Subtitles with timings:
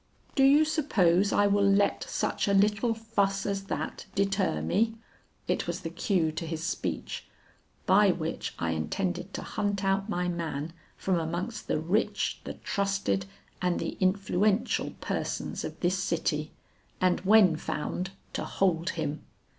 [0.33, 4.95] 'Do you suppose I will let such a little fuss as that deter me?'
[5.47, 7.27] It was the cue to his speech,
[7.85, 13.27] by which I intended to hunt out my man from amongst the rich, the trusted
[13.61, 16.51] and the influential persons of this city,
[16.99, 19.21] and when found, to hold him.'